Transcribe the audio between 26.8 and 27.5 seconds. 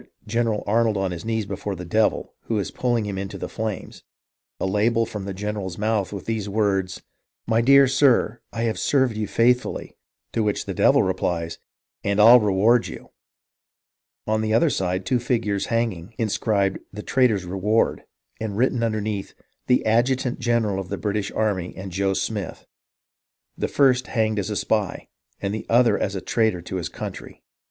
country.'